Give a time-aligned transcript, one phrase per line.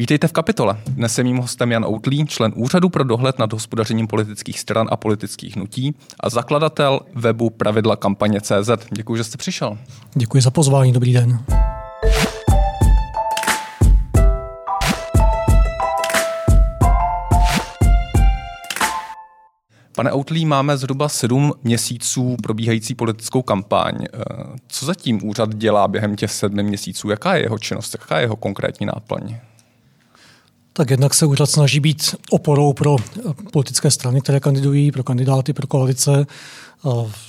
[0.00, 0.76] Vítejte v kapitole.
[0.86, 4.96] Dnes je mým hostem Jan Outlí, člen Úřadu pro dohled nad hospodařením politických stran a
[4.96, 8.70] politických hnutí a zakladatel webu Pravidla kampaně CZ.
[8.90, 9.78] Děkuji, že jste přišel.
[10.14, 11.44] Děkuji za pozvání, dobrý den.
[19.94, 23.94] Pane Outlí, máme zhruba sedm měsíců probíhající politickou kampaň.
[24.02, 24.18] Eh,
[24.68, 27.10] co zatím úřad dělá během těch sedmi měsíců?
[27.10, 27.94] Jaká je jeho činnost?
[28.00, 29.36] Jaká je jeho konkrétní náplň?
[30.72, 32.96] Tak jednak se úřad snaží být oporou pro
[33.52, 36.26] politické strany, které kandidují, pro kandidáty, pro koalice.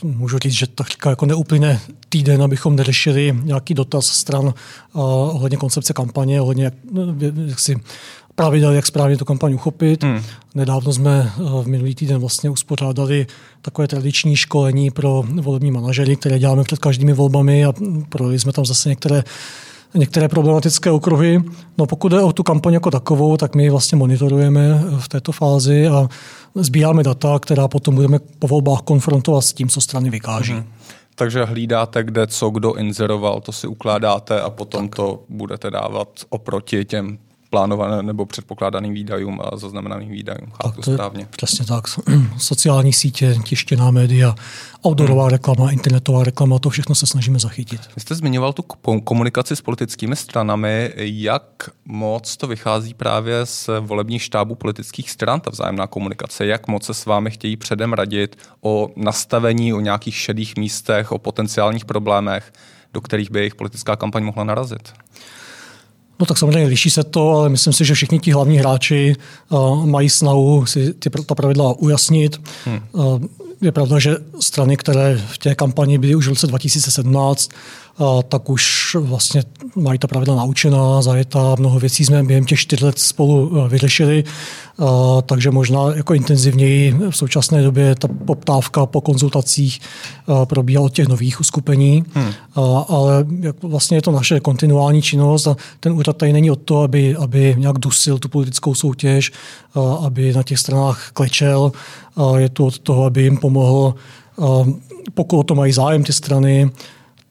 [0.04, 4.54] Můžu říct, že tak jako neuplyne týden, abychom neřešili nějaký dotaz stran
[4.94, 6.74] ohledně koncepce kampaně, ohledně jak,
[7.48, 7.76] jak si
[8.36, 10.04] pravidel, jak správně tu kampaň uchopit.
[10.04, 10.24] Hmm.
[10.56, 11.32] Nedávno jsme
[11.64, 13.28] v minulý týden vlastně uspořádali
[13.62, 17.74] takové tradiční školení pro volební manažery, které děláme před každými volbami a
[18.10, 19.24] projeli jsme tam zase některé
[19.94, 21.44] některé problematické okruhy.
[21.78, 25.88] No pokud jde o tu kampaň jako takovou, tak my vlastně monitorujeme v této fázi
[25.88, 26.08] a
[26.56, 30.54] sbíráme data, která potom budeme po volbách konfrontovat s tím, co strany vykáží.
[30.54, 30.64] Mm-hmm.
[31.16, 34.96] Takže hlídáte, kde co kdo inzeroval, to si ukládáte a potom tak.
[34.96, 37.18] to budete dávat oproti těm
[37.52, 40.52] plánovaným nebo předpokládaným výdajům a zaznamenaným výdajům.
[40.52, 41.28] Chápu tak to správně.
[41.30, 41.84] Přesně tak.
[42.38, 44.36] Sociální sítě, tištěná média,
[44.88, 45.32] outdoorová hmm.
[45.32, 47.82] reklama, internetová reklama, to všechno se snažíme zachytit.
[47.96, 48.64] Vy jste zmiňoval tu
[49.04, 50.94] komunikaci s politickými stranami.
[50.96, 56.46] Jak moc to vychází právě z volebních štábů politických stran, ta vzájemná komunikace?
[56.46, 61.18] Jak moc se s vámi chtějí předem radit o nastavení, o nějakých šedých místech, o
[61.18, 62.54] potenciálních problémech,
[62.94, 64.94] do kterých by jejich politická kampaň mohla narazit?
[66.22, 69.16] No tak samozřejmě liší se to, ale myslím si, že všichni ti hlavní hráči
[69.50, 72.42] uh, mají snahu si ty, ta pravidla ujasnit.
[72.66, 72.80] Hmm.
[72.92, 73.22] Uh,
[73.62, 77.50] je pravda, že strany, které v té kampani byly už v roce 2017,
[78.28, 79.44] tak už vlastně
[79.76, 84.24] mají ta pravidla naučená, zajetá, mnoho věcí jsme během těch čtyř let spolu e, vyřešili,
[85.26, 91.08] takže možná jako intenzivněji v současné době ta poptávka po konzultacích e, probíhá od těch
[91.08, 92.34] nových uskupení, hmm.
[92.88, 93.26] ale
[93.62, 97.56] vlastně je to naše kontinuální činnost a ten úřad tady není od toho, aby, aby
[97.58, 99.32] nějak dusil tu politickou soutěž,
[100.06, 101.72] aby na těch stranách klečel,
[102.38, 103.96] je to od toho, aby jim pomohl,
[105.14, 106.72] pokud o to mají zájem ty strany,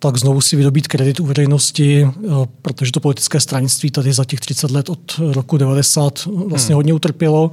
[0.03, 2.31] tak znovu si vydobít kredit u veřejnosti, eh,
[2.63, 6.77] protože to politické stranictví tady za těch 30 let od roku 90 vlastně hmm.
[6.77, 7.51] hodně utrpělo.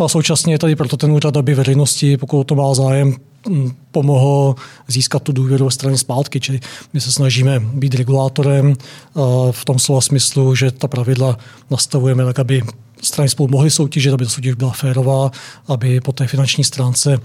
[0.00, 3.16] No a současně je tady proto ten úřad, aby veřejnosti, pokud to má zájem,
[3.48, 4.54] hm, pomohl
[4.88, 6.40] získat tu důvěru strany zpátky.
[6.40, 6.60] Čili
[6.92, 11.38] my se snažíme být regulátorem eh, v tom slova smyslu, že ta pravidla
[11.70, 12.62] nastavujeme tak, aby
[13.02, 15.30] strany spolu mohly soutěžit, aby ta soutěž byla férová,
[15.68, 17.20] aby po té finanční stránce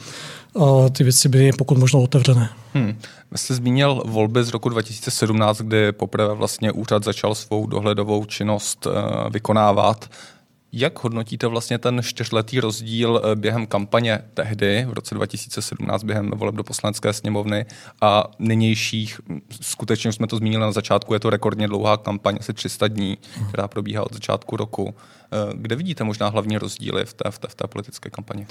[0.91, 2.49] ty věci byly pokud možno otevřené.
[2.73, 2.99] Hmm.
[3.35, 9.29] Jste zmínil volby z roku 2017, kdy poprvé vlastně úřad začal svou dohledovou činnost eh,
[9.29, 10.09] vykonávat.
[10.79, 16.55] Jak hodnotíte vlastně ten čtyřletý rozdíl eh, během kampaně tehdy, v roce 2017, během voleb
[16.55, 17.65] do poslanecké sněmovny
[18.01, 19.19] a nynějších,
[19.61, 23.17] skutečně jsme to zmínili na začátku, je to rekordně dlouhá kampaň, asi 300 dní,
[23.49, 24.95] která probíhá od začátku roku.
[25.31, 28.47] Eh, kde vidíte možná hlavní rozdíly v té, v té, v té politické kampani?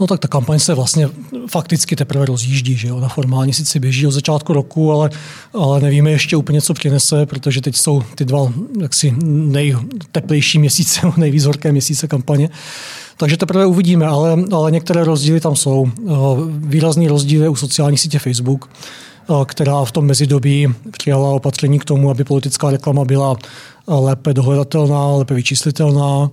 [0.00, 1.08] No tak ta kampaň se vlastně
[1.50, 3.00] fakticky teprve rozjíždí, že jo?
[3.00, 5.10] Na formálně sice běží od začátku roku, ale,
[5.52, 11.44] ale nevíme ještě úplně, co přinese, protože teď jsou ty dva jaksi nejteplejší měsíce, nejvíc
[11.44, 12.50] horké měsíce kampaně.
[13.16, 15.86] Takže teprve uvidíme, ale, ale některé rozdíly tam jsou.
[15.86, 16.12] Eh,
[16.48, 21.84] výrazný rozdíl je u sociální sítě Facebook, eh, která v tom mezidobí přijala opatření k
[21.84, 26.30] tomu, aby politická reklama byla eh, lépe dohledatelná, lépe vyčíslitelná,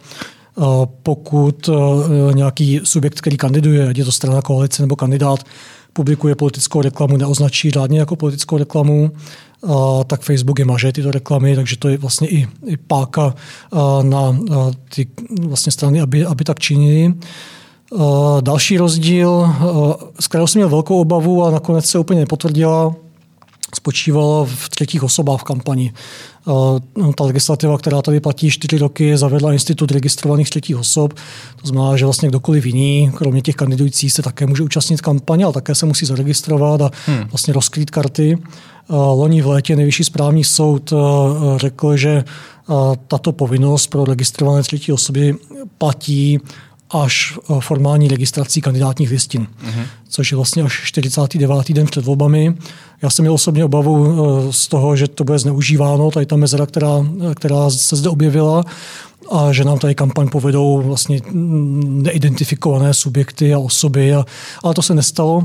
[1.03, 1.73] pokud e,
[2.33, 5.39] nějaký subjekt, který kandiduje, ať je to strana koalice nebo kandidát,
[5.93, 9.11] publikuje politickou reklamu, neoznačí řádně jako politickou reklamu,
[10.07, 13.35] tak Facebook je maže tyto reklamy, takže to je vlastně i, i páka
[14.01, 14.37] na
[14.95, 15.07] ty
[15.41, 17.13] vlastně strany, aby, aby tak činili.
[18.41, 19.49] Další rozdíl,
[20.19, 22.95] s kterou jsem měl velkou obavu a nakonec se úplně nepotvrdila,
[23.75, 25.93] spočívalo v třetích osobách v kampani.
[26.47, 31.13] Eh, ta legislativa, která tady platí čtyři roky, zavedla institut registrovaných třetích osob.
[31.61, 35.53] To znamená, že vlastně kdokoliv jiný, kromě těch kandidujících, se také může účastnit kampaně, ale
[35.53, 37.27] také se musí zaregistrovat a hmm.
[37.31, 38.37] vlastně rozkrýt karty.
[38.37, 40.97] Eh, loni v létě nejvyšší správní soud eh,
[41.57, 42.23] řekl, že
[43.07, 45.35] tato povinnost pro registrované třetí osoby
[45.77, 46.39] platí
[46.89, 49.85] až formální registrací kandidátních listin, mm-hmm.
[50.09, 51.71] což je vlastně až 49.
[51.73, 52.55] den před volbami.
[53.01, 56.65] Já jsem měl osobně obavu eh, z toho, že to bude zneužíváno, tady ta mezera,
[56.65, 57.05] která,
[57.35, 58.63] která se zde objevila,
[59.31, 64.25] a že nám tady kampaň povedou vlastně neidentifikované subjekty a osoby, a,
[64.63, 65.43] ale to se nestalo,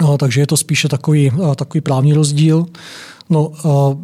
[0.00, 2.66] a, takže je to spíše takový, a, takový právní rozdíl.
[3.30, 3.96] No, a,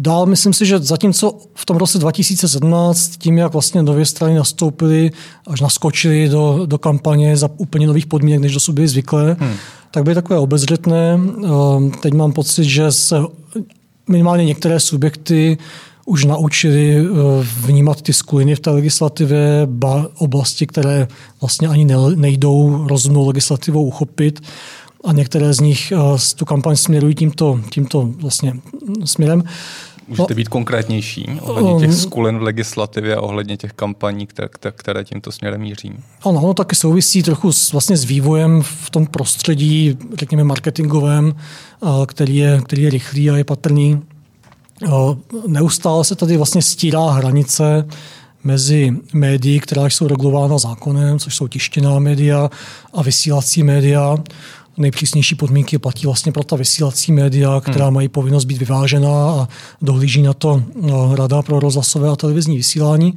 [0.00, 5.10] Dál myslím si, že zatímco v tom roce 2017 tím, jak vlastně nové strany nastoupily,
[5.46, 9.54] až naskočily do, do kampaně za úplně nových podmínek, než dosud byly zvyklé, hmm.
[9.90, 11.20] Tak byly takové obezřetné.
[12.00, 13.16] Teď mám pocit, že se
[14.08, 15.58] minimálně některé subjekty
[16.10, 17.06] už naučili eh,
[17.66, 19.68] vnímat ty skuliny v té legislativě,
[20.18, 21.08] oblasti, které
[21.40, 24.40] vlastně ani nejdou rozumnou legislativou uchopit
[25.04, 25.96] a některé z nich eh,
[26.36, 28.54] tu kampaň směrují tímto, tímto vlastně
[29.04, 29.44] směrem.
[30.10, 35.04] Můžete být konkrétnější ohledně těch um, skulin v legislativě a ohledně těch kampaní, které, které
[35.04, 35.92] tímto směrem míří?
[36.22, 41.86] Ano, ono taky souvisí trochu s, vlastně s vývojem v tom prostředí, řekněme, marketingovém, eh,
[42.06, 44.02] který je, který je rychlý a je patrný.
[45.46, 47.86] Neustále se tady vlastně stírá hranice
[48.44, 52.50] mezi médií, která jsou regulována zákonem, což jsou tištěná média
[52.92, 54.16] a vysílací média.
[54.80, 57.94] Nejpřísnější podmínky platí vlastně pro ta vysílací média, která hmm.
[57.94, 59.48] mají povinnost být vyvážená a
[59.82, 63.14] dohlíží na to no, Rada pro rozhlasové a televizní vysílání.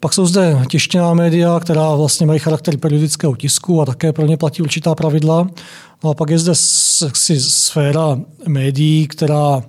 [0.00, 4.36] Pak jsou zde tištěná média, která vlastně mají charakter periodického tisku a také pro ně
[4.36, 5.48] platí určitá pravidla.
[6.04, 8.18] No a pak je zde sféra
[8.48, 9.62] médií, která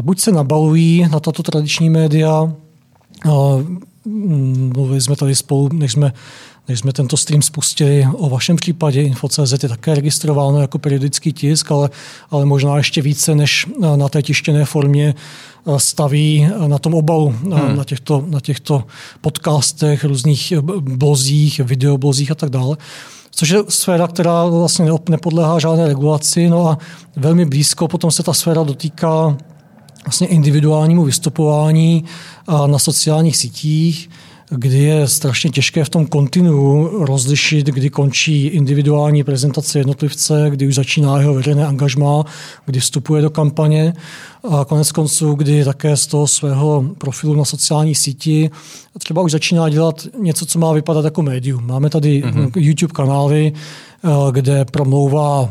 [0.00, 2.52] buď se nabalují na tato tradiční média,
[4.04, 6.12] mm, mluvili jsme tady spolu, než jsme,
[6.68, 9.02] než jsme tento stream spustili o vašem případě.
[9.02, 11.90] Info.cz je také registrováno jako periodický tisk, ale,
[12.30, 13.66] ale možná ještě více než
[13.96, 15.14] na té tištěné formě
[15.76, 17.76] staví na tom obalu, hmm.
[17.76, 18.84] na, těchto, na těchto
[19.20, 22.76] podcastech, různých blozích, videoblozích a tak dále
[23.30, 26.48] což je sféra, která vlastně nepodléhá žádné regulaci.
[26.48, 26.78] No a
[27.16, 29.36] velmi blízko potom se ta sféra dotýká
[30.04, 32.04] vlastně individuálnímu vystupování
[32.66, 34.10] na sociálních sítích,
[34.50, 40.74] kdy je strašně těžké v tom kontinu rozlišit, kdy končí individuální prezentace jednotlivce, kdy už
[40.74, 42.24] začíná jeho veřejné angažmá,
[42.66, 43.92] kdy vstupuje do kampaně
[44.50, 48.50] a konec konců, kdy také z toho svého profilu na sociální síti
[48.98, 51.66] třeba už začíná dělat něco, co má vypadat jako médium.
[51.66, 52.50] Máme tady mm-hmm.
[52.56, 53.52] YouTube kanály,
[54.32, 55.50] kde promlouvá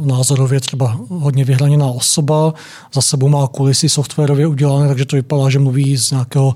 [0.00, 2.54] názorově třeba hodně vyhraněná osoba,
[2.94, 6.54] za sebou má kulisy softwarově udělané, takže to vypadá, že mluví z nějakého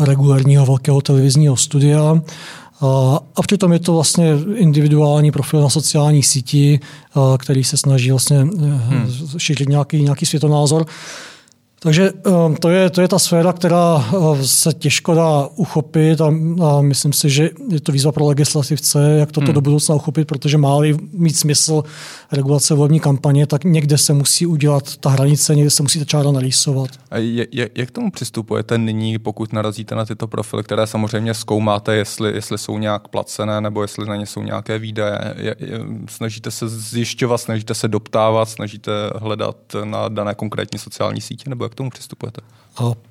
[0.00, 2.20] regulárního velkého televizního studia.
[3.36, 6.80] A přitom je to vlastně individuální profil na sociální síti,
[7.38, 9.10] který se snaží vlastně hmm.
[9.38, 10.86] šířit nějaký, nějaký světonázor.
[11.80, 16.26] Takže ehm, to je, to je ta sféra, která ehm, se těžko dá uchopit a,
[16.64, 19.54] a myslím si, že je to výzva pro legislativce, jak toto hmm.
[19.54, 20.78] do budoucna uchopit, protože má
[21.12, 21.82] mít smysl
[22.32, 26.32] regulace volební kampaně, tak někde se musí udělat ta hranice, někde se musí ta čára
[26.32, 26.90] narýsovat.
[27.10, 31.34] A je, je, jak k tomu přistupujete nyní, pokud narazíte na tyto profily, které samozřejmě
[31.34, 35.34] zkoumáte, jestli, jestli jsou nějak placené nebo jestli na ně jsou nějaké výdaje?
[35.36, 41.50] Je, je, snažíte se zjišťovat, snažíte se doptávat, snažíte hledat na dané konkrétní sociální sítě,
[41.50, 42.40] nebo jak k tomu přistupujete?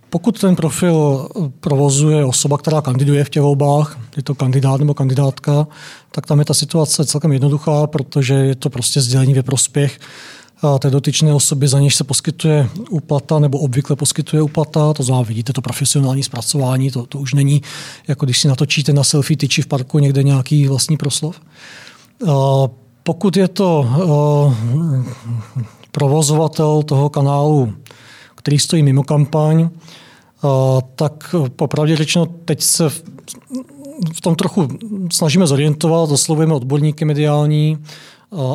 [0.10, 1.28] Pokud ten profil
[1.60, 5.68] provozuje osoba, která kandiduje v těch volbách, je to kandidát nebo kandidátka,
[6.12, 10.00] tak tam je ta situace celkem jednoduchá, protože je to prostě sdělení ve prospěch
[10.80, 14.94] té dotyčné osoby, za něž se poskytuje úplata nebo obvykle poskytuje úplata.
[14.94, 17.62] To znamená, vidíte to profesionální zpracování, to, to už není
[18.08, 21.42] jako když si natočíte na selfie tyči v parku někde nějaký vlastní proslov.
[23.04, 23.90] Pokud je to
[25.92, 27.74] provozovatel toho kanálu
[28.38, 29.70] který stojí mimo kampaň,
[30.96, 32.90] tak popravdě řečeno teď se
[34.14, 34.68] v tom trochu
[35.12, 37.78] snažíme zorientovat, oslovujeme odborníky mediální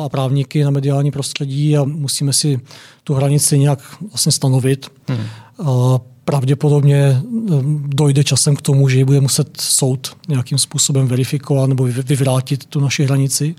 [0.05, 2.59] a právníky na mediální prostředí a musíme si
[3.03, 4.91] tu hranici nějak vlastně stanovit.
[5.07, 5.25] Hmm.
[6.25, 7.21] Pravděpodobně
[7.85, 12.79] dojde časem k tomu, že ji bude muset soud nějakým způsobem verifikovat nebo vyvrátit tu
[12.79, 13.55] naši hranici.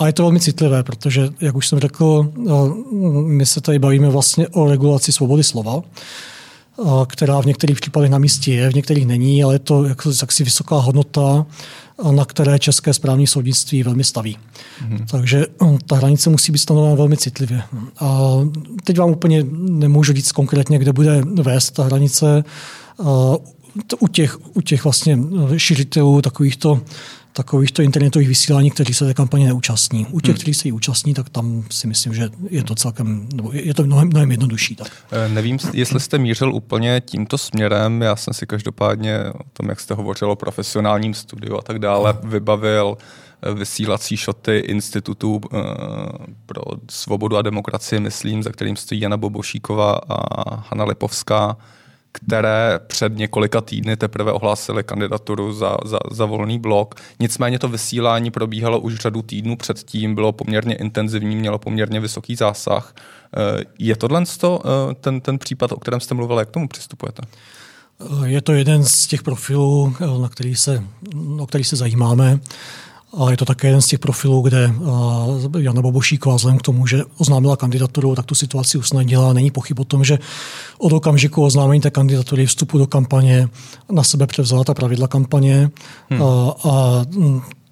[0.00, 2.50] A je to velmi citlivé, protože, jak už jsem řekl, eh,
[3.22, 5.82] my se tady bavíme vlastně o regulaci svobody slova,
[7.06, 9.84] která v některých případech na místě je, v některých není, ale je to
[10.20, 11.46] jaksi vysoká hodnota,
[12.10, 14.38] na které české správní soudnictví velmi staví.
[14.38, 15.04] Mm-hmm.
[15.10, 15.46] Takže
[15.86, 17.62] ta hranice musí být stanovena velmi citlivě.
[17.98, 18.30] A
[18.84, 22.44] teď vám úplně nemůžu říct konkrétně, kde bude vést ta hranice.
[23.98, 25.18] U těch, u těch vlastně
[25.56, 26.80] širitelů takovýchto
[27.32, 30.06] takovýchto internetových vysílání, kteří se té kampaně neúčastní.
[30.10, 30.36] U těch, hmm.
[30.36, 33.84] kteří se jí účastní, tak tam si myslím, že je to celkem, nebo je to
[33.84, 34.76] mnohem, mnohem jednodušší.
[34.76, 34.92] Tak.
[35.12, 38.02] Eh, nevím, jestli jste mířil úplně tímto směrem.
[38.02, 42.12] Já jsem si každopádně o tom, jak jste hovořil o profesionálním studiu a tak dále,
[42.12, 42.30] hmm.
[42.30, 42.96] vybavil
[43.42, 45.58] eh, vysílací šoty institutu eh,
[46.46, 51.56] pro svobodu a demokracii, myslím, za kterým stojí Jana Bobošíková a Hanna Lipovská
[52.12, 56.94] které před několika týdny teprve ohlásili kandidaturu za, za, za volný blok.
[57.20, 62.94] Nicméně to vysílání probíhalo už řadu týdnů předtím, bylo poměrně intenzivní, mělo poměrně vysoký zásah.
[63.36, 64.58] Eh, je tohle eh,
[65.00, 67.22] ten, ten případ, o kterém jste mluvil, jak k tomu přistupujete?
[68.24, 70.84] Je to jeden z těch profilů, na který se,
[71.38, 72.40] o který se zajímáme.
[73.16, 74.74] A je to také jeden z těch profilů, kde
[75.58, 79.32] Jana Bobošíková vzhledem k tomu, že oznámila kandidaturu, tak tu situaci usnadnila.
[79.32, 80.18] Není pochyb o tom, že
[80.78, 83.48] od okamžiku oznámení té kandidatury, vstupu do kampaně,
[83.92, 85.70] na sebe převzala ta pravidla kampaně
[86.10, 86.22] hmm.
[86.22, 87.04] a, a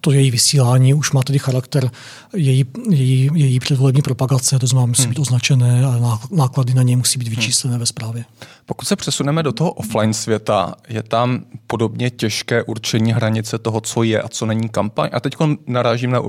[0.00, 1.90] to její vysílání už má tedy charakter
[2.36, 5.10] její, její, její předvolební propagace, to znamená, musí hmm.
[5.10, 7.80] být označené a náklady na ně musí být vyčíslené hmm.
[7.80, 8.24] ve zprávě.
[8.66, 14.02] Pokud se přesuneme do toho offline světa, je tam podobně těžké určení hranice toho, co
[14.02, 15.10] je a co není kampaň.
[15.12, 16.22] A teď narážím na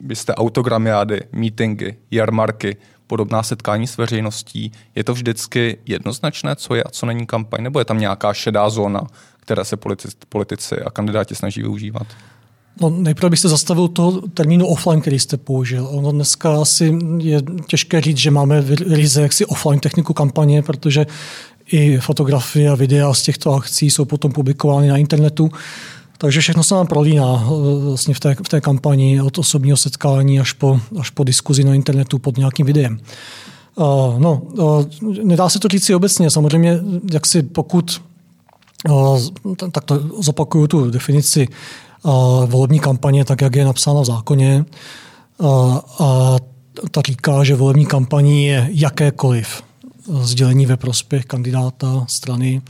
[0.00, 4.72] vy jste autogramiády, meetingy, jarmarky, podobná setkání s veřejností.
[4.94, 8.70] Je to vždycky jednoznačné, co je a co není kampaň, nebo je tam nějaká šedá
[8.70, 9.06] zóna,
[9.40, 12.06] které se politici, politici a kandidáti snaží využívat?
[12.80, 15.88] No, nejprve bych se zastavil toho termínu offline, který jste použil.
[15.90, 21.06] Ono dneska asi je těžké říct, že máme ryze jaksi offline techniku kampaně, protože
[21.72, 25.50] i fotografie a videa z těchto akcí jsou potom publikovány na internetu.
[26.18, 30.40] Takže všechno se nám prolíná eh, vlastně v té, v té kampani od osobního setkání
[30.40, 33.00] až po, až po diskuzi na internetu pod nějakým videem.
[33.74, 34.84] Uh, no, uh,
[35.22, 36.30] nedá se to říct si obecně.
[36.30, 36.80] Samozřejmě,
[37.12, 38.02] jak si pokud,
[38.88, 39.20] uh,
[39.72, 41.48] tak to zopakuju tu definici,
[42.46, 44.64] volební kampaně, tak jak je napsána v zákoně.
[45.98, 46.36] A
[46.90, 49.62] ta říká, že volební kampaní je jakékoliv
[50.22, 52.62] sdělení ve prospěch kandidáta, strany,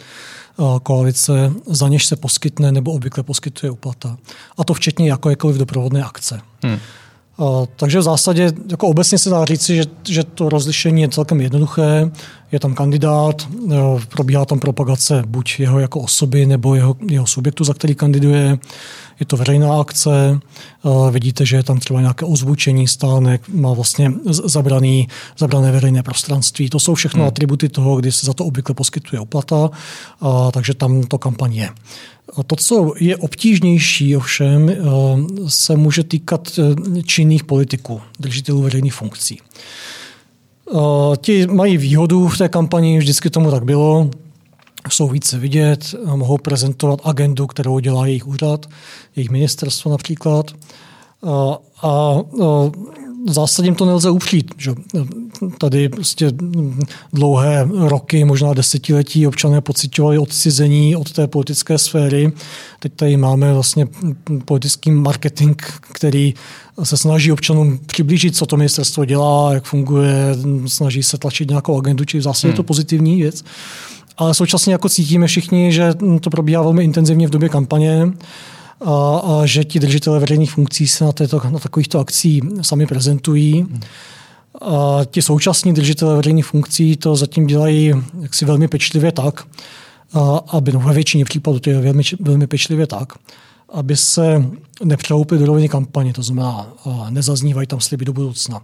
[0.82, 4.16] koalice, za něž se poskytne nebo obvykle poskytuje úplata.
[4.58, 6.40] A to včetně jakékoliv doprovodné akce.
[6.62, 6.78] Hmm.
[7.76, 12.10] Takže v zásadě jako obecně se dá říci, že, že to rozlišení je celkem jednoduché.
[12.52, 13.48] Je tam kandidát,
[14.08, 18.58] probíhá tam propagace buď jeho jako osoby nebo jeho, jeho subjektu, za který kandiduje.
[19.20, 20.40] Je to veřejná akce,
[21.10, 25.08] vidíte, že je tam třeba nějaké ozvučení stánek, má vlastně zabraný,
[25.38, 26.70] zabrané veřejné prostranství.
[26.70, 27.28] To jsou všechno hmm.
[27.28, 29.70] atributy toho, kdy se za to obvykle poskytuje oplata,
[30.52, 31.70] takže tam to kampaň je.
[32.46, 34.70] To, co je obtížnější ovšem,
[35.46, 39.40] se může týkat e, činných politiků, držitelů veřejných funkcí.
[41.20, 44.10] Ti mají výhodu v té kampani, vždycky tomu tak bylo,
[44.90, 48.66] jsou více vidět, mohou prezentovat agendu, kterou dělá jejich úřad,
[49.16, 50.50] jejich ministerstvo například.
[51.26, 52.20] A, a,
[53.28, 54.54] v zásadě to nelze upřít.
[54.58, 54.74] Že?
[55.58, 56.32] Tady prostě
[57.12, 62.32] dlouhé roky, možná desetiletí občané pocitovali odcizení od té politické sféry.
[62.80, 63.86] Teď tady máme vlastně
[64.44, 66.34] politický marketing, který
[66.82, 72.04] se snaží občanům přiblížit, co to ministerstvo dělá, jak funguje, snaží se tlačit nějakou agendu,
[72.04, 72.52] či v zásadě hmm.
[72.52, 73.44] je to pozitivní věc
[74.18, 78.12] ale současně jako cítíme všichni, že to probíhá velmi intenzivně v době kampaně
[78.80, 83.66] a, a že ti držitelé veřejných funkcí se na, této, na takovýchto akcí sami prezentují.
[84.60, 89.46] A ti současní držitelé veřejných funkcí to zatím dělají jaksi velmi pečlivě tak,
[90.14, 93.12] a, aby no, ve většině případů to je velmi, velmi pečlivě tak,
[93.72, 94.44] aby se
[94.84, 96.66] nepřehoupili do roviny kampaně, to znamená,
[97.10, 98.62] nezaznívají tam sliby do budoucna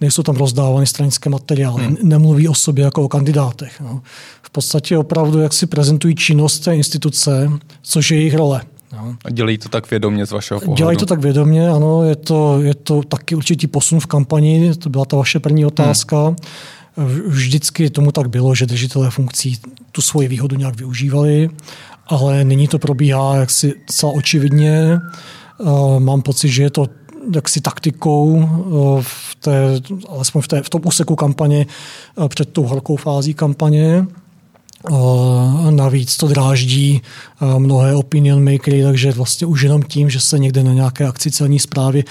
[0.00, 1.96] nejsou tam rozdávány stranické materiály, hmm.
[2.02, 3.80] nemluví o sobě jako o kandidátech.
[3.80, 4.02] No.
[4.42, 7.50] V podstatě opravdu, jak si prezentují činnost té instituce,
[7.82, 8.60] což je jejich role.
[8.92, 9.16] No.
[9.24, 10.76] A dělají to tak vědomě z vašeho pohledu?
[10.76, 12.02] Dělají to tak vědomě, ano.
[12.02, 16.26] Je to, je to taky určitý posun v kampani, to byla ta vaše první otázka.
[16.26, 16.36] Hmm.
[17.26, 19.58] Vždycky tomu tak bylo, že držitelé funkcí
[19.92, 21.50] tu svoji výhodu nějak využívali,
[22.06, 25.00] ale nyní to probíhá jaksi celá očividně.
[25.98, 26.86] Mám pocit, že je to
[27.34, 31.66] jaksi taktikou eh, v té, alespoň v, té, v tom úseku kampaně
[32.24, 34.06] eh, před tou horkou fází kampaně.
[34.90, 37.02] Eh, navíc to dráždí
[37.58, 41.58] mnohé opinion makery, takže vlastně už jenom tím, že se někde na nějaké akci celní
[41.58, 42.04] zprávy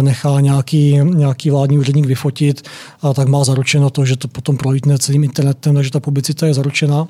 [0.00, 2.68] nechá nějaký, nějaký vládní úředník vyfotit,
[3.14, 7.08] tak má zaručeno to, že to potom projítne celým internetem, takže ta publicita je zaručena.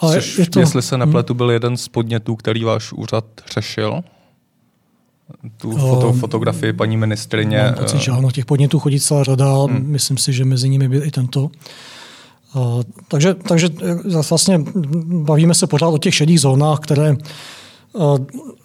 [0.00, 4.02] Ale Což, je to, jestli se nepletu, byl jeden z podnětů, který váš úřad řešil?
[5.56, 7.62] Tu foto, um, fotografii paní ministrině.
[7.62, 9.86] Mám pocit, že ano, těch podnětů chodí celá řada, hmm.
[9.86, 11.50] myslím si, že mezi nimi byl i tento.
[12.54, 14.64] Uh, takže, takže eh, vlastně
[15.04, 17.16] bavíme se pořád o těch šedých zónách, které
[17.92, 18.18] uh,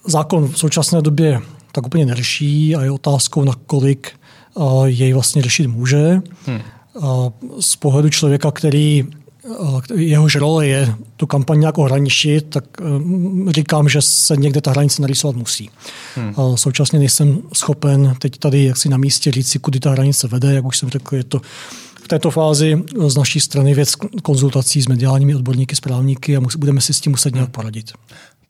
[0.07, 1.41] zákon v současné době
[1.71, 4.11] tak úplně neřeší a je otázkou, na kolik
[4.53, 6.21] uh, jej vlastně řešit může.
[6.45, 6.59] Hmm.
[7.59, 9.07] Z pohledu člověka, který
[9.95, 15.01] jehož role je tu kampaň nějak ohraničit, tak eh, říkám, že se někde ta hranice
[15.01, 15.69] narýsovat musí.
[16.15, 16.33] Hmm.
[16.55, 20.65] Současně nejsem schopen teď tady jaksi na místě říct si, kudy ta hranice vede, jak
[20.65, 21.41] už jsem řekl, je to
[22.03, 26.93] v této fázi z naší strany věc konzultací s mediálními odborníky, správníky a budeme si
[26.93, 27.93] s tím muset nějak poradit.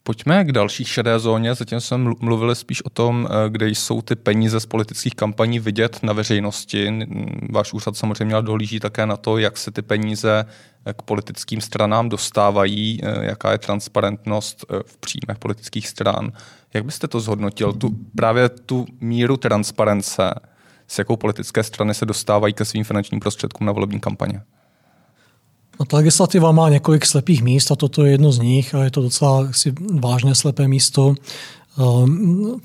[0.06, 1.56] Pojďme k další šedé zóně.
[1.56, 6.00] Zatím jsme mluvili spíš o tom, eh, kde jsou ty peníze z politických kampaní vidět
[6.04, 7.08] na veřejnosti.
[7.52, 10.46] Váš úřad samozřejmě dohlíží také na to, jak se ty peníze
[10.86, 16.32] eh, k politickým stranám dostávají, eh, jaká je transparentnost v příjmech politických stran.
[16.74, 20.34] Jak byste to zhodnotil, tu, právě tu míru transparence,
[20.88, 24.42] s jakou politické strany se dostávají ke svým finančním prostředkům na volební kampaně?
[25.80, 28.92] No, ta legislativa má několik slepých míst a toto je jedno z nich a je
[28.92, 31.16] to docela si vážné slepé místo.
[31.78, 32.60] Ehm,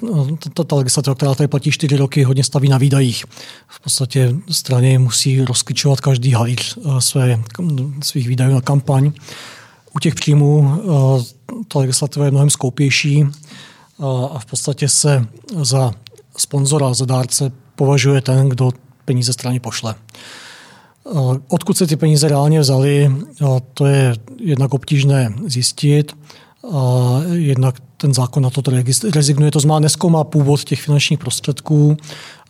[0.55, 3.25] ta, ta legislativa, která tady platí čtyři roky, hodně staví na výdajích.
[3.69, 7.41] V podstatě strany musí rozklíčovat každý halíř eh, své,
[8.03, 9.12] svých výdajů na kampaň.
[9.97, 15.27] U těch příjmů eh, ta legislativa je mnohem skoupější eh, a v podstatě se
[15.62, 15.93] za
[16.37, 18.71] sponzora, za dárce považuje ten, kdo
[19.05, 19.95] peníze straně pošle.
[21.49, 23.11] Odkud se ty peníze reálně vzaly,
[23.43, 26.17] eh, to je jednak obtížné zjistit,
[26.73, 28.62] a jednak ten zákon na to
[29.15, 29.50] rezignuje.
[29.50, 31.97] To znamená, neskoumá původ těch finančních prostředků,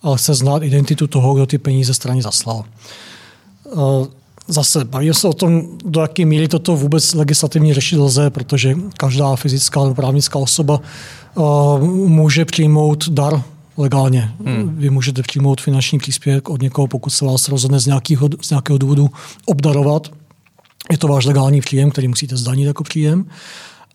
[0.01, 2.63] ale chce znát identitu toho, kdo ty peníze straně zaslal.
[3.67, 4.07] Eh,
[4.47, 9.35] zase bavíme se o tom, do jaké míry toto vůbec legislativně řešit lze, protože každá
[9.35, 10.81] fyzická nebo právnická osoba
[12.05, 13.43] může přijmout dar
[13.79, 14.31] legálně.
[14.45, 14.75] Hmm.
[14.75, 18.77] Vy můžete přijmout finanční příspěvek od někoho, pokud se vás rozhodne z nějakého, z nějakého
[18.77, 19.09] důvodu
[19.45, 20.11] obdarovat.
[20.91, 23.25] Je to váš legální příjem, který musíte zdanit jako příjem,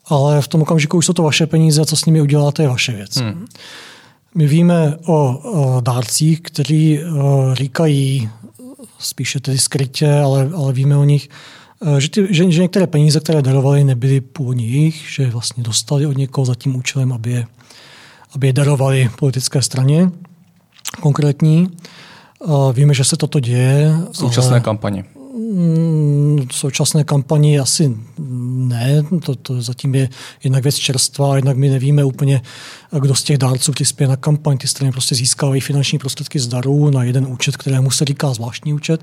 [0.05, 2.91] ale v tom okamžiku už jsou to vaše peníze, co s nimi uděláte, je vaše
[2.91, 3.15] věc.
[3.15, 3.45] Hmm.
[4.35, 8.29] My víme o, o dárcích, kteří o, říkají,
[8.99, 11.29] spíše tedy skrytě, ale, ale víme o nich,
[11.97, 16.17] že, ty, že, že některé peníze, které darovali, nebyly původně jejich, že vlastně dostali od
[16.17, 17.45] někoho za tím účelem, aby je
[18.35, 20.11] aby je darovali politické straně
[21.01, 21.67] konkrétní.
[22.73, 23.95] Víme, že se toto děje.
[24.11, 25.03] V současné kampani.
[25.53, 30.09] Mm, v současné kampani asi ne, to, to zatím je
[30.43, 32.41] jednak věc čerstvá, jednak my nevíme úplně,
[32.99, 34.57] kdo z těch dárců přispěje na kampaň.
[34.57, 38.73] Ty strany prostě získávají finanční prostředky z darů na jeden účet, kterému se říká zvláštní
[38.73, 39.01] účet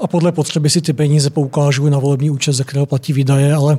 [0.00, 3.78] a podle potřeby si ty peníze poukážu na volební účet, ze kterého platí výdaje, ale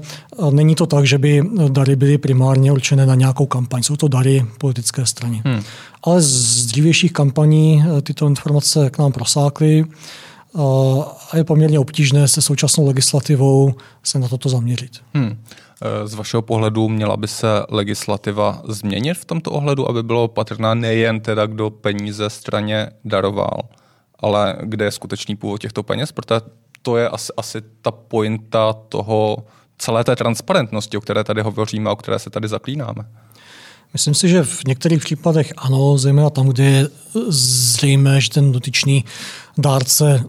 [0.51, 3.84] není to tak, že by dary byly primárně určené na nějakou kampaň.
[3.84, 5.42] Jsou to dary politické strany.
[5.46, 5.64] Hmm.
[6.03, 9.85] Ale z dřívějších kampaní e, tyto informace k nám prosákly
[11.31, 14.92] a je poměrně obtížné se současnou legislativou se na toto zaměřit.
[15.14, 15.37] Hmm.
[16.05, 21.20] Z vašeho pohledu měla by se legislativa změnit v tomto ohledu, aby bylo patrná nejen
[21.20, 23.59] teda, kdo peníze straně daroval,
[24.24, 26.42] ale kde je skutečný původ těchto peněz, protože
[26.81, 29.38] to je asi, asi ta pointa toho
[29.77, 33.05] celé té transparentnosti, o které tady hovoříme a o které se tady zaklínáme.
[33.94, 36.88] Myslím si, že v některých případech ano, zejména tam, kde je
[37.27, 39.05] zřejmé, že ten dotyčný
[39.57, 40.24] dárce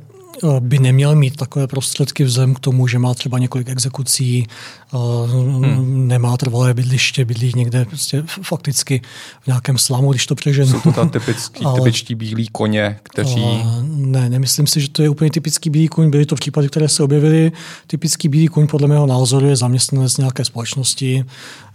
[0.60, 6.08] by neměl mít takové prostředky vzhledem k tomu, že má třeba několik exekucí, eh, hmm.
[6.08, 9.02] nemá trvalé bydliště, bydlí někde prostě fakticky
[9.40, 10.70] v nějakém slamu, když to přeženu.
[10.70, 13.44] Jsou to tam typický, Ale, typičtí bílí koně, kteří...
[13.44, 16.10] Eh, ne, nemyslím si, že to je úplně typický bílý koň.
[16.10, 17.52] Byly to případy, které se objevily.
[17.86, 21.24] Typický bílý koň podle mého názoru je zaměstnanec nějaké společnosti,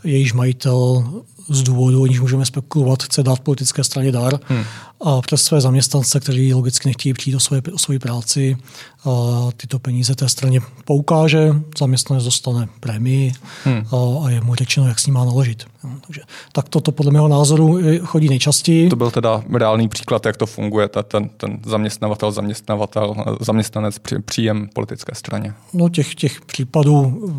[0.03, 1.03] jejíž majitel
[1.49, 4.63] z důvodu, o níž můžeme spekulovat, chce dát politické straně dar hmm.
[5.01, 8.57] a přes své zaměstnance, kteří logicky nechtějí přijít o, svoje, o svoji práci,
[9.05, 9.09] a
[9.57, 13.33] tyto peníze té straně poukáže, zaměstnanec dostane prémii
[13.63, 13.85] hmm.
[13.91, 15.65] a, a je mu řečeno, jak s ním má naložit.
[16.07, 18.89] Takže tak toto podle mého názoru chodí nejčastěji.
[18.89, 25.15] To byl teda reálný příklad, jak to funguje, ten, ten zaměstnavatel, zaměstnavatel, zaměstnanec, příjem politické
[25.15, 25.53] straně.
[25.73, 27.29] No těch, těch případů,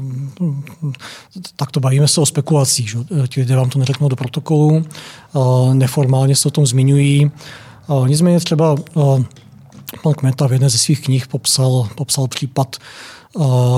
[1.56, 2.90] tak to bavíme se o spekulacích.
[2.90, 2.98] Že?
[3.28, 4.84] Ti lidé vám to neřeknou do protokolu,
[5.72, 7.30] neformálně se o tom zmiňují.
[8.06, 8.76] Nicméně třeba
[10.02, 12.76] pan Kmeta v jedné ze svých knih popsal, popsal případ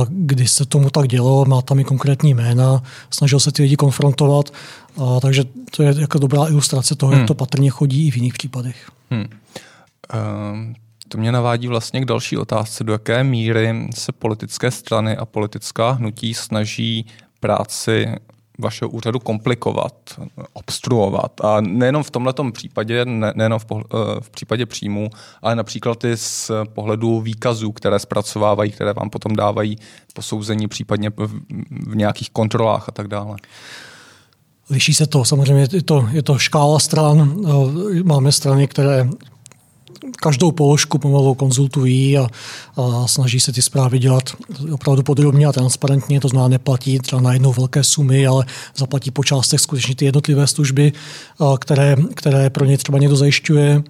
[0.09, 4.51] kdy se tomu tak dělo, má tam i konkrétní jména, snažil se ty lidi konfrontovat,
[4.97, 5.45] a, takže
[5.77, 7.21] to je jako dobrá ilustrace toho, hmm.
[7.21, 8.91] jak to patrně chodí i v jiných případech.
[9.11, 9.25] Hmm.
[10.53, 10.75] Um,
[11.09, 15.91] to mě navádí vlastně k další otázce, do jaké míry se politické strany a politická
[15.91, 17.07] hnutí snaží
[17.41, 18.07] práci
[18.59, 19.95] vašeho úřadu komplikovat,
[20.53, 21.41] obstruovat.
[21.41, 25.11] A nejenom v tomto případě, ne, nejenom v, pohl- eh, v případě příjmů,
[25.43, 29.77] ale například i z pohledu výkazů, které zpracovávají, které vám potom dávají
[30.15, 33.37] posouzení případně v, v nějakých kontrolách a tak dále.
[34.71, 37.37] Liší se to, samozřejmě je to, je to škála stran.
[37.47, 39.09] Eh, máme strany, které
[40.21, 42.29] každou položku pomalu konzultují a,
[42.77, 44.23] a snaží se ty zprávy dělat
[44.73, 46.21] opravdu podrobně a transparentně.
[46.21, 48.45] To znamená, neplatí třeba na jednou velké sumy, ale
[48.77, 50.93] zaplatí po částech skutečně ty jednotlivé služby,
[51.59, 53.83] které, které pro ně třeba někdo zajišťuje.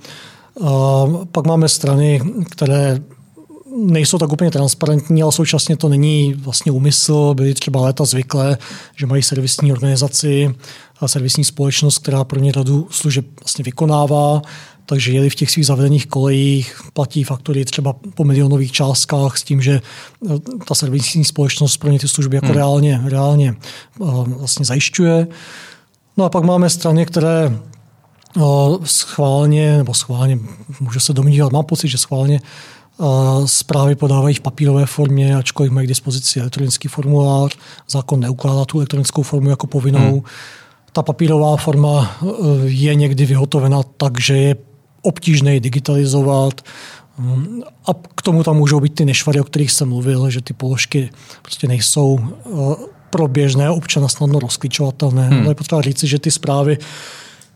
[0.66, 2.20] A pak máme strany,
[2.50, 3.00] které
[3.76, 7.34] nejsou tak úplně transparentní, ale současně to není vlastně úmysl.
[7.34, 8.58] Byly třeba léta zvyklé,
[8.96, 10.54] že mají servisní organizaci
[11.00, 14.42] a servisní společnost, která pro ně radu služeb vlastně vykonává
[14.86, 19.62] takže jeli v těch svých zavedených kolejích, platí faktury třeba po milionových částkách s tím,
[19.62, 19.80] že
[20.30, 22.56] eh, ta servisní společnost pro ně ty služby jako hmm.
[22.56, 25.26] reálně, reálně eh, vlastně zajišťuje.
[26.16, 27.58] No a pak máme strany, které
[28.36, 28.40] eh,
[28.84, 30.38] schválně, nebo schválně,
[30.80, 32.40] může se domnívat, mám pocit, že schválně
[33.44, 37.56] zprávy podávají v papírové formě, ačkoliv mají k dispozici elektronický formulář.
[37.90, 40.10] Zákon neukládá tu elektronickou formu jako povinnou.
[40.12, 40.22] Hmm.
[40.92, 42.16] Ta papírová forma
[42.64, 44.56] je někdy vyhotovena tak, že je
[45.02, 46.60] obtížné digitalizovat.
[47.86, 51.10] A k tomu tam můžou být ty nešvary, o kterých jsem mluvil, že ty položky
[51.42, 52.50] prostě nejsou eh,
[53.10, 55.28] pro běžného občana snadno rozklíčovatelné.
[55.28, 55.40] Hmm.
[55.40, 56.78] Ale je potřeba říci, že ty zprávy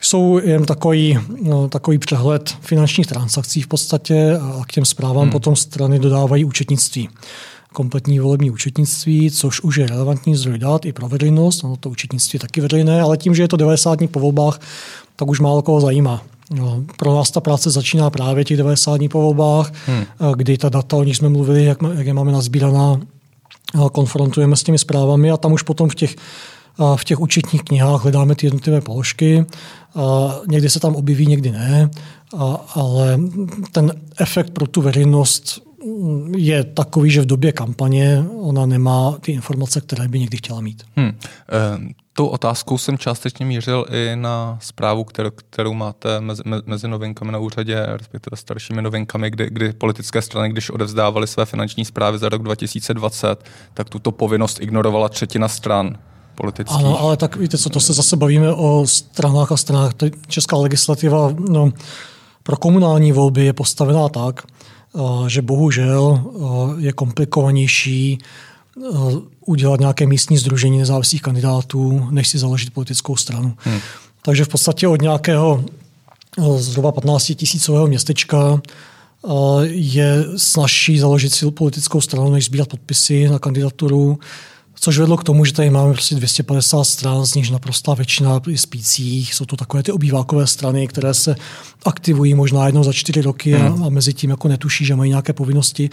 [0.00, 5.30] jsou jen takový, no, takový přehled finančních transakcí v podstatě a k těm zprávám hmm.
[5.30, 7.08] potom strany dodávají účetnictví
[7.76, 11.64] kompletní volební účetnictví, což už je relevantní zdroj dát i pro veřejnost.
[11.64, 14.60] Ono to účetnictví je taky veřejné, ale tím, že je to 90 dní po volbách,
[15.16, 16.22] tak už málo koho zajímá.
[16.50, 20.04] No, pro nás ta práce začíná právě těch 90 dní po volbách, hmm.
[20.36, 23.00] kdy ta data, o nich jsme mluvili, jak, jak je máme nazbíraná,
[23.92, 26.16] konfrontujeme s těmi zprávami a tam už potom v těch,
[26.96, 29.46] v těch účetních knihách hledáme ty jednotlivé položky.
[29.94, 31.90] A někdy se tam objeví, někdy ne,
[32.36, 33.20] a, ale
[33.72, 35.65] ten efekt pro tu veřejnost
[36.36, 40.82] je takový, že v době kampaně ona nemá ty informace, které by někdy chtěla mít.
[40.96, 41.08] Hmm.
[41.08, 41.14] E,
[42.12, 47.38] tou otázkou jsem částečně mířil i na zprávu, kterou, kterou máte mezi, mezi novinkami na
[47.38, 52.42] úřadě, respektive staršími novinkami, kdy, kdy politické strany, když odevzdávaly své finanční zprávy za rok
[52.42, 55.98] 2020, tak tuto povinnost ignorovala třetina stran
[56.34, 56.78] politických.
[56.78, 59.92] Ano, ale tak víte co, to se zase bavíme o stranách a stranách.
[60.28, 61.72] Česká legislativa no,
[62.42, 64.42] pro komunální volby je postavená tak,
[65.26, 66.24] že bohužel
[66.78, 68.18] je komplikovanější
[69.46, 73.54] udělat nějaké místní združení nezávislých kandidátů, než si založit politickou stranu.
[73.58, 73.80] Hmm.
[74.22, 75.64] Takže v podstatě od nějakého
[76.56, 78.60] zhruba 15 tisícového městečka
[79.62, 84.18] je snažší založit si politickou stranu, než sbírat podpisy na kandidaturu.
[84.86, 88.58] Což vedlo k tomu, že tady máme prostě 250 stran, z nichž naprostá většina je
[88.58, 89.34] spících.
[89.34, 91.36] Jsou to takové ty obývákové strany, které se
[91.84, 93.84] aktivují možná jednou za čtyři roky a, hmm.
[93.84, 95.90] a mezi tím jako netuší, že mají nějaké povinnosti.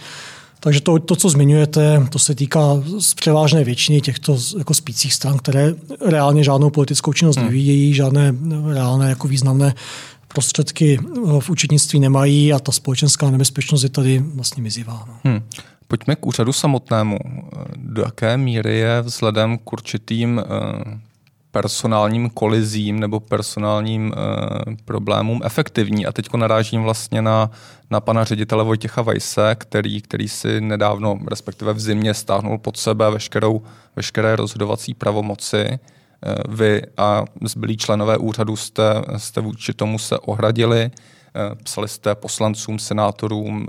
[0.60, 2.60] Takže to, to, co zmiňujete, to se týká
[2.98, 5.74] z převážné většiny těchto jako spících stran, které
[6.06, 7.44] reálně žádnou politickou činnost hmm.
[7.44, 8.34] nevyvíjejí, žádné
[8.72, 9.74] reálné jako významné
[10.28, 10.98] prostředky
[11.40, 15.04] v účetnictví nemají a ta společenská nebezpečnost je tady vlastně mizivá.
[15.08, 15.14] No.
[15.24, 15.42] Hmm.
[15.88, 17.18] Pojďme k úřadu samotnému.
[17.76, 21.00] Do jaké míry je vzhledem k určitým eh,
[21.54, 26.06] personálním kolizím nebo personálním uh, problémům efektivní.
[26.06, 27.50] A teď narážím vlastně na,
[27.90, 33.10] na pana ředitele Vojtěcha Vajse, který, který si nedávno, respektive v zimě, stáhnul pod sebe
[33.10, 33.62] veškerou,
[33.96, 35.64] veškeré rozhodovací pravomoci.
[35.70, 38.84] Uh, vy a zbylí členové úřadu jste,
[39.16, 40.90] jste vůči tomu se ohradili.
[41.36, 43.66] Uh, psali jste poslancům, senátorům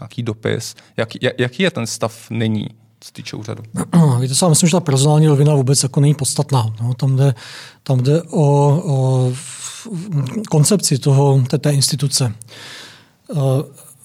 [0.00, 0.74] nějaký dopis.
[0.96, 2.66] Jak, jak, jaký je ten stav nyní?
[3.04, 3.62] se týče úřadu?
[4.20, 6.74] Víte já myslím, že ta personální rovina vůbec jako není podstatná.
[6.82, 7.34] No, tam, jde,
[7.82, 8.42] tam jde o,
[8.84, 9.32] o
[10.50, 12.34] koncepci toho, té, té instituce.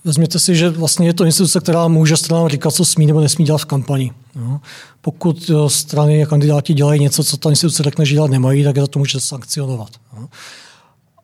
[0.04, 3.46] Vezměte si, že vlastně je to instituce, která může stranám říkat, co smí nebo nesmí
[3.46, 4.12] dělat v kampani.
[4.36, 4.62] No.
[5.02, 8.82] Pokud strany a kandidáti dělají něco, co ta instituce řekne, že dělat nemají, tak je
[8.82, 9.90] za to může sankcionovat.
[10.18, 10.30] No.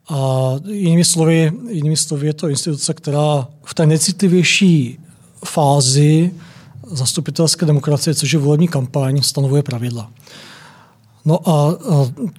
[0.10, 5.00] A jinými slovy, jinými slovy je to instituce, která v té necitlivější
[5.46, 6.32] fázi
[6.92, 10.12] zastupitelské demokracie, což je volební kampaň, stanovuje pravidla.
[11.26, 11.76] No a,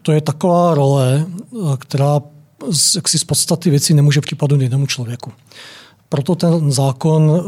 [0.03, 1.27] to je taková role,
[1.79, 2.21] která
[2.95, 5.33] jaksi z podstaty věcí nemůže připadnout jednému člověku.
[6.09, 7.43] Proto ten zákon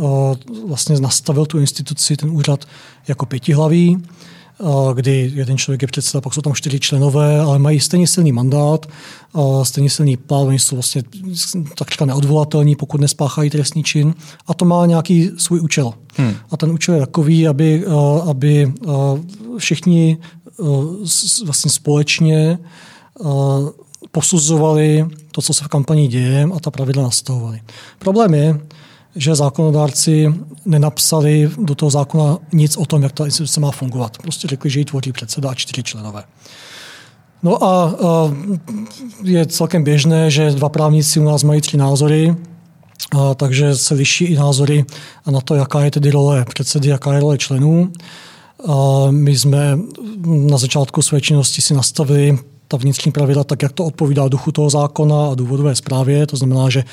[0.69, 2.65] vlastně nastavil tu instituci, ten úřad
[3.09, 4.03] jako pětihlavý,
[4.95, 8.87] kdy jeden člověk je předseda, pak jsou tam čtyři členové, ale mají stejně silný mandát,
[9.63, 11.03] stejně silný plán, oni jsou vlastně
[11.79, 14.15] takřka neodvolatelní, pokud nespáchají trestný čin
[14.47, 15.93] a to má nějaký svůj účel.
[16.17, 16.35] Hmm.
[16.51, 17.85] A ten účel je takový, aby,
[18.27, 18.73] aby
[19.59, 20.19] všichni
[21.45, 22.59] vlastně společně
[24.13, 27.61] posuzovali to, co se v kampani děje a ta pravidla nastavovali.
[27.99, 28.61] Problém je,
[29.17, 34.19] že zákonodárci nenapsali do toho zákona nic o tom, jak ta instituce má fungovat.
[34.19, 36.25] Prostě řekli, že ji tvoří předseda a čtyři členové.
[37.43, 37.95] No a,
[39.23, 42.37] je celkem běžné, že dva právníci u nás mají tři názory,
[43.19, 44.85] a, takže se liší i názory
[45.31, 47.93] na to, jaká je tedy role předsedy, jaká je role členů.
[48.69, 49.79] A my jsme
[50.27, 52.39] na začátku své činnosti si nastavili
[52.71, 56.27] ta vnitřní pravidla tak, jak to odpovídá duchu toho zákona a důvodové zprávě.
[56.27, 56.85] To znamená, že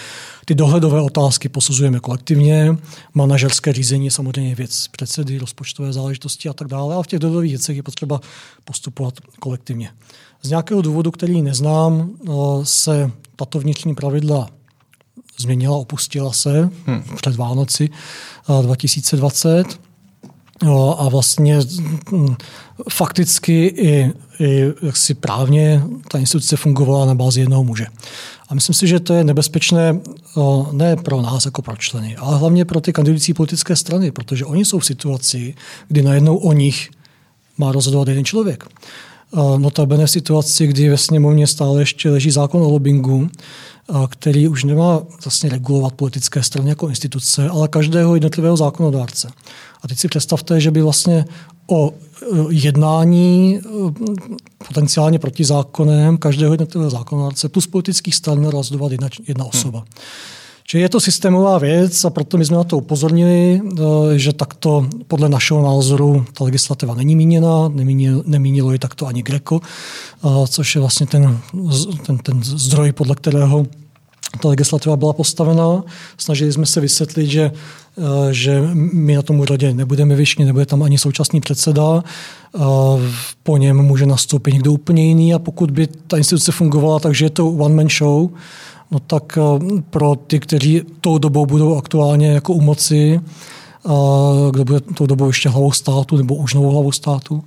[0.45, 2.77] ty dohledové otázky posuzujeme kolektivně,
[3.13, 7.51] manažerské řízení je samozřejmě věc předsedy, rozpočtové záležitosti a tak dále, ale v těch dohledových
[7.51, 8.19] věcech je potřeba
[8.65, 9.89] postupovat kolektivně.
[10.41, 12.31] Z nějakého důvodu, který neznám, eh,
[12.63, 14.49] se tato vnitřní pravidla
[15.39, 17.03] změnila, opustila se hmm.
[17.15, 17.89] před Vánoci
[18.61, 19.86] 2020
[20.63, 20.67] eh,
[20.97, 21.59] a vlastně
[22.11, 22.35] hm,
[22.89, 27.85] fakticky i, i jaksi právně ta instituce fungovala na bázi jednoho muže.
[28.49, 29.99] A myslím si, že to je nebezpečné
[30.71, 34.65] ne pro nás jako pro členy, ale hlavně pro ty kandidující politické strany, protože oni
[34.65, 35.53] jsou v situaci,
[35.87, 36.89] kdy najednou o nich
[37.57, 38.63] má rozhodovat jeden člověk.
[39.57, 43.29] Notabene v situaci, kdy ve sněmovně stále ještě leží zákon o lobbingu,
[44.09, 49.29] který už nemá vlastně regulovat politické strany jako instituce, ale každého jednotlivého zákonodárce.
[49.81, 51.25] A teď si představte, že by vlastně
[51.67, 53.59] o eh, jednání
[54.67, 59.79] potenciálně proti zákonem každého jednotlivého zákonodárce plus politických stran rozhodovat jedna, jedna osoba.
[59.79, 59.87] Hmm.
[60.69, 63.81] Čili je to systémová věc a proto my jsme na to upozornili, eh,
[64.19, 69.59] že takto podle našeho názoru ta legislativa není míněna, nemínilo, nemínilo ji takto ani Greco,
[69.63, 71.39] eh, což je vlastně ten,
[72.05, 73.65] ten, ten zdroj, podle kterého
[74.41, 75.83] ta legislativa byla postavená.
[76.17, 77.51] Snažili jsme se vysvětlit, že,
[77.97, 82.03] eh, že my na tom úřadě nebudeme vyšní, nebude tam ani současný předseda,
[83.43, 87.29] po něm může nastoupit někdo úplně jiný a pokud by ta instituce fungovala takže je
[87.29, 88.29] to one-man show,
[88.91, 93.89] no tak eh, pro ty, kteří tou dobou budou aktuálně jako u moci, eh,
[94.51, 97.43] kdo bude tou dobou ještě hlavou státu nebo už novou hlavou státu,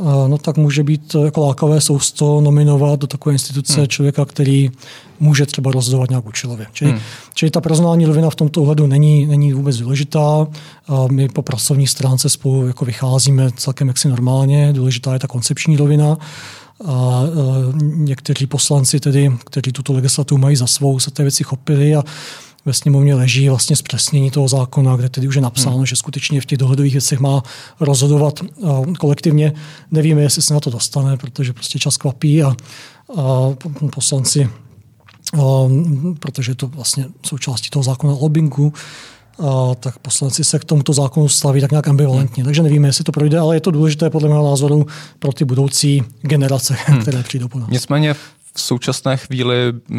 [0.00, 3.88] eh, no tak může být jako lákavé sousto nominovat do takové instituce hmm.
[3.88, 4.70] člověka, který
[5.20, 6.66] může třeba rozhodovat nějak účelově.
[6.72, 7.00] Čili, hmm.
[7.34, 10.46] čili ta personální rovina v tomto ohledu není, není vůbec důležitá.
[11.10, 14.72] My po pracovní stránce spolu jako vycházíme celkem jaksi normálně.
[14.72, 16.18] Důležitá je ta koncepční rovina
[16.84, 17.22] a
[17.82, 22.04] někteří poslanci, tedy, kteří tuto legislativu mají za svou, se té věci chopili a
[22.64, 25.86] ve sněmovně leží vlastně zpřesnění toho zákona, kde tedy už je napsáno, hmm.
[25.86, 27.42] že skutečně v těch dohledových věcech má
[27.80, 28.40] rozhodovat
[28.98, 29.52] kolektivně.
[29.90, 32.56] Nevíme, jestli se na to dostane, protože prostě čas kvapí a,
[33.16, 33.54] a
[33.94, 34.48] poslanci,
[35.34, 35.40] a,
[36.18, 38.72] protože je to vlastně součástí toho zákona o lobbingu,
[39.38, 42.42] a tak poslanci se k tomuto zákonu staví tak nějak ambivalentně.
[42.42, 42.44] Hmm.
[42.44, 44.86] Takže nevíme, jestli to projde, ale je to důležité podle mého názoru
[45.18, 47.00] pro ty budoucí generace, hmm.
[47.00, 47.68] které přijdou po nás.
[47.70, 48.14] Nicméně
[48.54, 49.54] v současné chvíli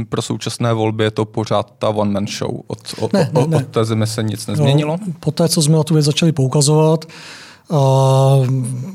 [0.10, 2.60] pro současné volby je to pořád ta one man show.
[2.68, 3.58] Od, od, ne, ne, ne.
[3.58, 4.98] od té zemi se nic nezměnilo?
[5.08, 7.06] No, po té, co jsme na tu věc začali poukazovat,
[7.70, 7.80] a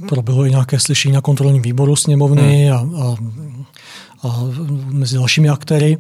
[0.09, 2.97] proběhlo i nějaké slyšení na kontrolním výboru sněmovny hmm.
[2.97, 3.17] a, a,
[4.29, 4.45] a
[4.91, 5.99] mezi dalšími aktéry,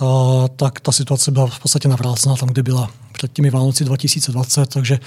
[0.00, 4.66] a, tak ta situace byla v podstatě navrácená tam, kde byla před těmi Vánoci 2020,
[4.66, 4.98] takže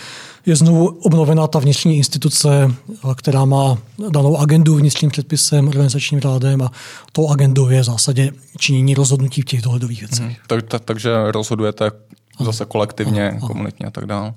[0.45, 2.73] je znovu obnovená ta vnitřní instituce,
[3.15, 3.77] která má
[4.09, 6.71] danou agendu vnitřním předpisem, organizačním řádem a
[7.11, 10.25] tou agendou je v zásadě činění rozhodnutí v těch dohledových věcech.
[10.25, 10.35] Hmm.
[10.47, 11.91] Tak, tak, takže rozhodujete
[12.39, 13.47] zase kolektivně, ano, ano.
[13.47, 14.33] komunitně a tak dále.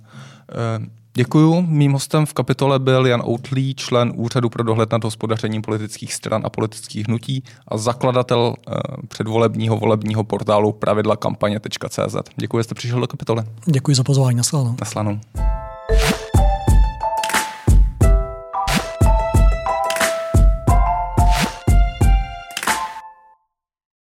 [1.17, 1.63] Děkuju.
[1.63, 6.43] Mým hostem v kapitole byl Jan Outlí, člen Úřadu pro dohled nad hospodařením politických stran
[6.45, 8.73] a politických hnutí a zakladatel eh,
[9.09, 12.17] předvolebního volebního portálu pravidla kampaně.cz.
[12.37, 13.43] Děkuji, že jste přišel do kapitoly.
[13.67, 14.37] Děkuji za pozvání.
[14.37, 14.77] Naslanou.
[14.81, 15.21] Naslanou.